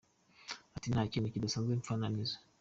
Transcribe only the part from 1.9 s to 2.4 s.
na Nizo.